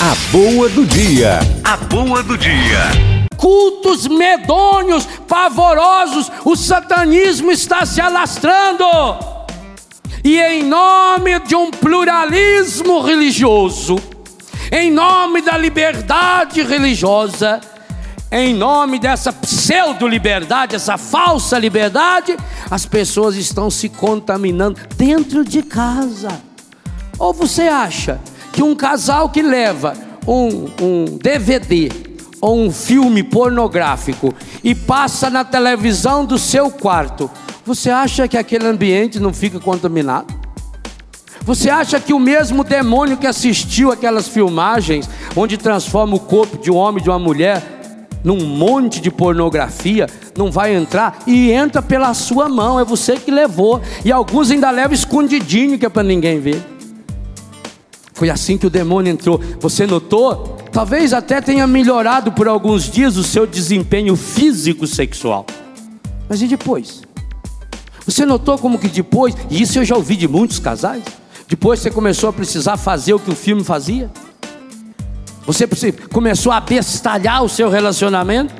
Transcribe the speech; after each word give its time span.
A 0.00 0.14
boa 0.30 0.68
do 0.68 0.86
dia. 0.86 1.40
A 1.64 1.76
boa 1.76 2.22
do 2.22 2.38
dia. 2.38 3.26
Cultos 3.36 4.06
medonhos, 4.06 5.04
pavorosos, 5.26 6.30
o 6.44 6.54
satanismo 6.54 7.50
está 7.50 7.84
se 7.84 8.00
alastrando. 8.00 8.84
E 10.22 10.40
em 10.40 10.62
nome 10.62 11.40
de 11.40 11.56
um 11.56 11.72
pluralismo 11.72 13.00
religioso, 13.00 13.96
em 14.70 14.88
nome 14.88 15.42
da 15.42 15.58
liberdade 15.58 16.62
religiosa, 16.62 17.60
em 18.30 18.54
nome 18.54 19.00
dessa 19.00 19.32
pseudo-liberdade, 19.32 20.76
essa 20.76 20.96
falsa 20.96 21.58
liberdade, 21.58 22.36
as 22.70 22.86
pessoas 22.86 23.34
estão 23.34 23.68
se 23.68 23.88
contaminando 23.88 24.78
dentro 24.96 25.44
de 25.44 25.60
casa. 25.60 26.40
Ou 27.18 27.34
você 27.34 27.62
acha 27.62 28.20
que 28.58 28.62
um 28.64 28.74
casal 28.74 29.28
que 29.28 29.40
leva 29.40 29.94
um, 30.26 30.66
um 30.82 31.04
DVD 31.22 31.92
ou 32.40 32.58
um 32.58 32.72
filme 32.72 33.22
pornográfico 33.22 34.34
e 34.64 34.74
passa 34.74 35.30
na 35.30 35.44
televisão 35.44 36.24
do 36.24 36.36
seu 36.36 36.68
quarto, 36.68 37.30
você 37.64 37.88
acha 37.88 38.26
que 38.26 38.36
aquele 38.36 38.66
ambiente 38.66 39.20
não 39.20 39.32
fica 39.32 39.60
contaminado? 39.60 40.34
Você 41.42 41.70
acha 41.70 42.00
que 42.00 42.12
o 42.12 42.18
mesmo 42.18 42.64
demônio 42.64 43.16
que 43.16 43.28
assistiu 43.28 43.92
aquelas 43.92 44.26
filmagens, 44.26 45.08
onde 45.36 45.56
transforma 45.56 46.16
o 46.16 46.20
corpo 46.20 46.58
de 46.58 46.68
um 46.68 46.74
homem 46.74 47.00
e 47.00 47.04
de 47.04 47.10
uma 47.10 47.18
mulher 47.20 47.62
num 48.24 48.44
monte 48.44 49.00
de 49.00 49.12
pornografia, 49.12 50.08
não 50.36 50.50
vai 50.50 50.74
entrar 50.74 51.20
e 51.28 51.52
entra 51.52 51.80
pela 51.80 52.12
sua 52.12 52.48
mão, 52.48 52.80
é 52.80 52.84
você 52.84 53.18
que 53.18 53.30
levou, 53.30 53.80
e 54.04 54.10
alguns 54.10 54.50
ainda 54.50 54.68
levam 54.68 54.94
escondidinho 54.94 55.78
que 55.78 55.86
é 55.86 55.88
para 55.88 56.02
ninguém 56.02 56.40
ver. 56.40 56.77
Foi 58.18 58.28
assim 58.30 58.58
que 58.58 58.66
o 58.66 58.70
demônio 58.70 59.12
entrou. 59.12 59.40
Você 59.60 59.86
notou? 59.86 60.58
Talvez 60.72 61.12
até 61.12 61.40
tenha 61.40 61.68
melhorado 61.68 62.32
por 62.32 62.48
alguns 62.48 62.90
dias 62.90 63.16
o 63.16 63.22
seu 63.22 63.46
desempenho 63.46 64.16
físico 64.16 64.88
sexual. 64.88 65.46
Mas 66.28 66.42
e 66.42 66.48
depois? 66.48 67.02
Você 68.04 68.26
notou 68.26 68.58
como 68.58 68.76
que 68.76 68.88
depois, 68.88 69.36
e 69.48 69.62
isso 69.62 69.78
eu 69.78 69.84
já 69.84 69.94
ouvi 69.94 70.16
de 70.16 70.26
muitos 70.26 70.58
casais, 70.58 71.04
depois 71.46 71.78
você 71.78 71.92
começou 71.92 72.28
a 72.28 72.32
precisar 72.32 72.76
fazer 72.76 73.14
o 73.14 73.20
que 73.20 73.30
o 73.30 73.36
filme 73.36 73.62
fazia? 73.62 74.10
Você 75.46 75.68
começou 76.12 76.50
a 76.50 76.58
bestalhar 76.58 77.44
o 77.44 77.48
seu 77.48 77.70
relacionamento? 77.70 78.52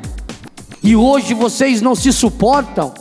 E 0.84 0.94
hoje 0.94 1.34
vocês 1.34 1.82
não 1.82 1.96
se 1.96 2.12
suportam? 2.12 2.94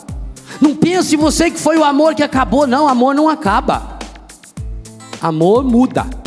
Não 0.59 0.75
pense 0.75 1.15
você 1.15 1.51
que 1.51 1.59
foi 1.59 1.77
o 1.77 1.83
amor 1.83 2.15
que 2.15 2.23
acabou, 2.23 2.65
não, 2.65 2.87
amor 2.87 3.13
não 3.13 3.29
acaba. 3.29 3.99
Amor 5.21 5.63
muda. 5.63 6.25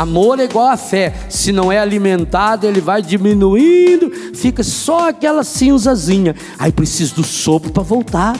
Amor 0.00 0.40
é 0.40 0.44
igual 0.44 0.66
a 0.66 0.78
fé, 0.78 1.12
se 1.28 1.52
não 1.52 1.70
é 1.70 1.78
alimentado, 1.78 2.66
ele 2.66 2.80
vai 2.80 3.02
diminuindo, 3.02 4.10
fica 4.34 4.62
só 4.62 5.10
aquela 5.10 5.44
cinzazinha. 5.44 6.34
Aí 6.58 6.72
precisa 6.72 7.14
do 7.14 7.22
sopro 7.22 7.70
para 7.70 7.82
voltar. 7.82 8.34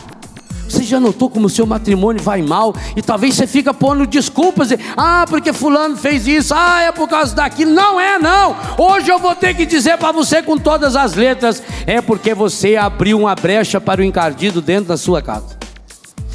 Você 0.66 0.84
já 0.84 0.98
notou 0.98 1.28
como 1.28 1.48
o 1.48 1.50
seu 1.50 1.66
matrimônio 1.66 2.22
vai 2.22 2.40
mal? 2.40 2.74
E 2.96 3.02
talvez 3.02 3.34
você 3.34 3.46
fica 3.46 3.74
pondo 3.74 4.06
desculpas, 4.06 4.70
ah, 4.96 5.26
porque 5.28 5.52
fulano 5.52 5.98
fez 5.98 6.26
isso, 6.26 6.54
ah, 6.56 6.80
é 6.80 6.92
por 6.92 7.06
causa 7.06 7.34
daquilo. 7.34 7.72
Não 7.72 8.00
é, 8.00 8.18
não. 8.18 8.56
Hoje 8.78 9.10
eu 9.10 9.18
vou 9.18 9.34
ter 9.34 9.52
que 9.52 9.66
dizer 9.66 9.98
para 9.98 10.12
você 10.12 10.42
com 10.42 10.56
todas 10.56 10.96
as 10.96 11.12
letras, 11.12 11.62
é 11.86 12.00
porque 12.00 12.32
você 12.32 12.76
abriu 12.76 13.18
uma 13.18 13.34
brecha 13.34 13.78
para 13.78 14.00
o 14.00 14.04
encardido 14.04 14.62
dentro 14.62 14.86
da 14.86 14.96
sua 14.96 15.20
casa. 15.20 15.59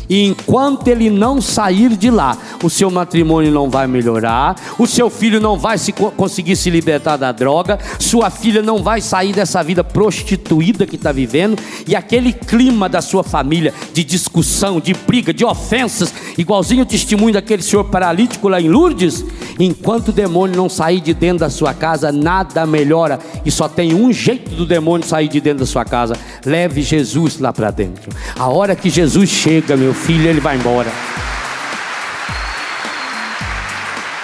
E 0.10 0.26
enquanto 0.26 0.88
ele 0.88 1.10
não 1.10 1.42
sair 1.42 1.96
de 1.96 2.10
lá, 2.10 2.38
o 2.64 2.70
seu 2.70 2.92
matrimônio 2.92 3.52
não 3.52 3.70
vai 3.70 3.88
melhorar, 3.88 4.56
o 4.78 4.86
seu 4.86 5.10
filho 5.10 5.40
não 5.40 5.58
vai 5.58 5.78
se, 5.78 5.92
conseguir 5.92 6.56
se 6.56 6.70
libertar 6.70 7.18
da 7.18 7.32
droga, 7.32 7.80
sua 8.00 8.30
filha 8.30 8.62
não 8.62 8.84
vai 8.84 9.02
sair 9.02 9.34
dessa 9.34 9.64
vida 9.64 9.84
prostituída 9.84 10.86
que 10.86 10.96
está 10.96 11.12
vivendo, 11.12 11.58
e 11.88 11.96
aquele 11.96 12.32
clima 12.32 12.88
da 12.88 13.02
sua 13.02 13.24
família 13.24 13.74
de 13.94 14.04
discussão, 14.04 14.80
de 14.80 14.94
briga, 14.94 15.34
de 15.34 15.44
ofensas, 15.44 16.14
igualzinho 16.38 16.84
o 16.84 16.86
testemunho 16.86 17.34
daquele 17.34 17.64
senhor 17.64 17.86
paralítico 17.86 18.48
lá 18.48 18.62
em 18.62 18.70
Lourdes, 18.70 19.24
enquanto 19.60 20.10
o 20.10 20.14
demônio 20.14 20.56
não 20.56 20.70
sair 20.70 21.00
de 21.00 21.14
dentro 21.14 21.40
da 21.40 21.50
sua 21.50 21.74
casa, 21.74 22.12
nada 22.12 22.66
melhora, 22.66 23.20
e 23.44 23.52
só 23.52 23.68
tem 23.68 23.94
um 23.94 24.12
jeito 24.14 24.52
do 24.52 24.66
demônio 24.66 25.08
sair 25.08 25.28
de 25.28 25.42
dentro 25.42 25.60
da 25.60 25.66
sua 25.66 25.86
casa: 25.86 26.16
leve 26.46 26.82
Jesus 26.82 27.40
lá 27.40 27.52
para 27.52 27.72
dentro. 27.72 28.12
A 28.38 28.48
hora 28.48 28.76
que 28.76 28.90
Jesus 28.90 29.30
chega, 29.30 29.76
meu 29.76 29.95
filho, 29.96 30.30
ele 30.30 30.40
vai 30.40 30.58
embora. 30.58 30.92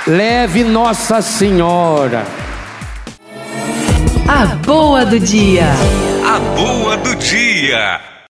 Leve 0.06 0.64
Nossa 0.64 1.22
Senhora. 1.22 2.26
A 4.28 4.46
boa 4.56 5.06
do 5.06 5.20
dia. 5.20 5.68
A 6.26 6.40
boa 6.56 6.98
do 6.98 7.16
dia. 7.16 8.12